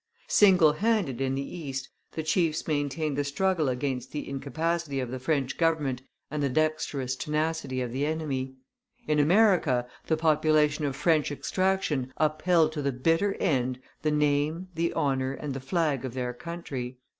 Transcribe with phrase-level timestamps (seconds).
[0.27, 5.19] Single handed in the East the chiefs maintained the struggle against the incapacity of the
[5.19, 8.55] French government and the dexterous tenacity of the enemy;
[9.07, 14.91] in America the population of French extraction upheld to the bitter end the name, the
[14.93, 16.97] honor, and the flag of their country.